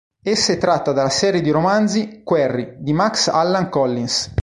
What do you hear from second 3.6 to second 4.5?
Collins.